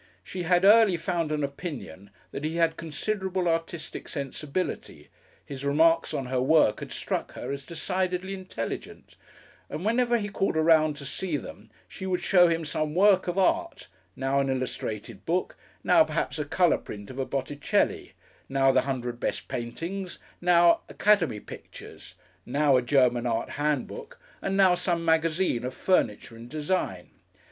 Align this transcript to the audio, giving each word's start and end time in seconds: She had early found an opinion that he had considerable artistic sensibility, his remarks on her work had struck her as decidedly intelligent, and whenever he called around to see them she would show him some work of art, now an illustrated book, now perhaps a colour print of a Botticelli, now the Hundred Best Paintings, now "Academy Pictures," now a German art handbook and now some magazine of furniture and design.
She 0.23 0.41
had 0.41 0.65
early 0.65 0.97
found 0.97 1.31
an 1.31 1.43
opinion 1.43 2.09
that 2.31 2.43
he 2.43 2.55
had 2.55 2.75
considerable 2.75 3.47
artistic 3.47 4.07
sensibility, 4.07 5.09
his 5.45 5.63
remarks 5.63 6.11
on 6.11 6.25
her 6.25 6.41
work 6.41 6.79
had 6.79 6.91
struck 6.91 7.33
her 7.33 7.51
as 7.51 7.63
decidedly 7.63 8.33
intelligent, 8.33 9.15
and 9.69 9.85
whenever 9.85 10.17
he 10.17 10.27
called 10.29 10.57
around 10.57 10.95
to 10.97 11.05
see 11.05 11.37
them 11.37 11.69
she 11.87 12.07
would 12.07 12.21
show 12.23 12.47
him 12.47 12.65
some 12.65 12.95
work 12.95 13.27
of 13.27 13.37
art, 13.37 13.89
now 14.15 14.39
an 14.39 14.49
illustrated 14.49 15.23
book, 15.23 15.55
now 15.83 16.03
perhaps 16.03 16.39
a 16.39 16.45
colour 16.45 16.79
print 16.79 17.11
of 17.11 17.19
a 17.19 17.25
Botticelli, 17.27 18.13
now 18.49 18.71
the 18.71 18.81
Hundred 18.81 19.19
Best 19.19 19.47
Paintings, 19.47 20.17
now 20.41 20.79
"Academy 20.89 21.39
Pictures," 21.39 22.15
now 22.43 22.75
a 22.75 22.81
German 22.81 23.27
art 23.27 23.51
handbook 23.51 24.19
and 24.41 24.57
now 24.57 24.73
some 24.73 25.05
magazine 25.05 25.63
of 25.63 25.75
furniture 25.75 26.35
and 26.35 26.49
design. 26.49 27.11